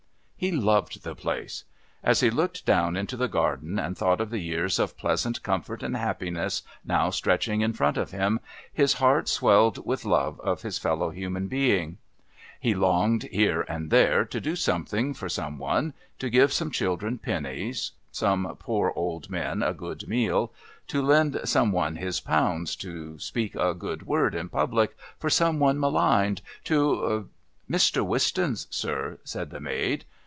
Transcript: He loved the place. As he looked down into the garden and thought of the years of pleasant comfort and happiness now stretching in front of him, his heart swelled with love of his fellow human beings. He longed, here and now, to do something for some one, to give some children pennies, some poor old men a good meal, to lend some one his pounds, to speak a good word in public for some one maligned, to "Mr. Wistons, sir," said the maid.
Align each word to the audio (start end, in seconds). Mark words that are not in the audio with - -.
He 0.43 0.51
loved 0.51 1.03
the 1.03 1.13
place. 1.13 1.65
As 2.03 2.21
he 2.21 2.31
looked 2.31 2.65
down 2.65 2.97
into 2.97 3.15
the 3.15 3.27
garden 3.27 3.77
and 3.77 3.95
thought 3.95 4.19
of 4.19 4.31
the 4.31 4.39
years 4.41 4.79
of 4.79 4.97
pleasant 4.97 5.43
comfort 5.43 5.83
and 5.83 5.95
happiness 5.95 6.63
now 6.83 7.11
stretching 7.11 7.61
in 7.61 7.73
front 7.73 7.95
of 7.95 8.09
him, 8.09 8.39
his 8.73 8.93
heart 8.93 9.29
swelled 9.29 9.85
with 9.85 10.03
love 10.03 10.39
of 10.39 10.63
his 10.63 10.79
fellow 10.79 11.11
human 11.11 11.47
beings. 11.47 11.99
He 12.59 12.73
longed, 12.73 13.25
here 13.31 13.61
and 13.69 13.91
now, 13.91 14.23
to 14.23 14.41
do 14.41 14.55
something 14.55 15.13
for 15.13 15.29
some 15.29 15.59
one, 15.59 15.93
to 16.17 16.27
give 16.27 16.51
some 16.51 16.71
children 16.71 17.19
pennies, 17.19 17.91
some 18.11 18.55
poor 18.57 18.93
old 18.95 19.29
men 19.29 19.61
a 19.61 19.75
good 19.75 20.07
meal, 20.07 20.51
to 20.87 21.03
lend 21.03 21.39
some 21.45 21.71
one 21.71 21.97
his 21.97 22.19
pounds, 22.19 22.75
to 22.77 23.19
speak 23.19 23.53
a 23.53 23.75
good 23.75 24.07
word 24.07 24.33
in 24.33 24.49
public 24.49 24.97
for 25.19 25.29
some 25.29 25.59
one 25.59 25.79
maligned, 25.79 26.41
to 26.63 27.29
"Mr. 27.69 28.03
Wistons, 28.03 28.65
sir," 28.71 29.19
said 29.23 29.51
the 29.51 29.59
maid. 29.59 30.03